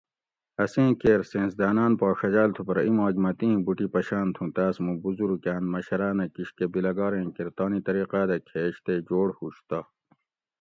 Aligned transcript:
اسیں 0.63 0.89
کیر 1.01 1.19
سایٔنسداۤن 1.29 1.91
پا 1.99 2.07
ڛجاۤل 2.19 2.49
تھو 2.55 2.61
پرہ 2.67 2.81
ایماک 2.85 3.15
مہ 3.23 3.31
تیں 3.39 3.55
بوٹی 3.65 3.87
پشاۤن 3.93 4.27
تھوں 4.35 4.49
تاۤس 4.55 4.75
موں 4.83 4.97
بزروکاۤن 5.03 5.63
مشراۤنہ 5.71 6.25
کشکہ 6.33 6.65
بیلگاریں 6.73 7.25
کیر 7.35 7.49
تانی 7.57 7.79
طریقاۤ 7.87 8.27
دہ 8.29 8.37
کھیش 8.47 8.75
تے 8.85 8.93
جوڑ 9.07 9.27
ھوش 9.37 9.55
تہ 9.69 9.79